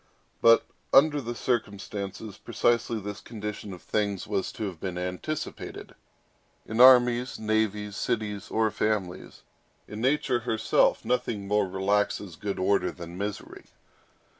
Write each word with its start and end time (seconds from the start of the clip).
But, 0.41 0.65
under 0.91 1.21
the 1.21 1.35
circumstances, 1.35 2.35
precisely 2.39 2.99
this 2.99 3.21
condition 3.21 3.71
of 3.71 3.83
things 3.83 4.25
was 4.25 4.51
to 4.53 4.65
have 4.65 4.79
been 4.79 4.97
anticipated. 4.97 5.93
In 6.65 6.81
armies, 6.81 7.37
navies, 7.37 7.97
cities, 7.97 8.49
or 8.49 8.71
families, 8.71 9.43
in 9.87 10.01
nature 10.01 10.39
herself, 10.39 11.05
nothing 11.05 11.47
more 11.47 11.67
relaxes 11.67 12.35
good 12.35 12.57
order 12.57 12.91
than 12.91 13.15
misery. 13.15 13.65